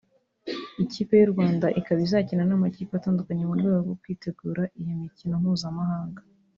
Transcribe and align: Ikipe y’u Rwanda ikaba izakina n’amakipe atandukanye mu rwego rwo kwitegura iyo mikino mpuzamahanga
Ikipe 0.83 1.13
y’u 1.17 1.31
Rwanda 1.33 1.67
ikaba 1.79 1.99
izakina 2.07 2.43
n’amakipe 2.45 2.93
atandukanye 2.95 3.43
mu 3.45 3.53
rwego 3.59 3.77
rwo 3.85 3.95
kwitegura 4.01 4.63
iyo 4.81 4.93
mikino 5.01 5.33
mpuzamahanga 5.43 6.21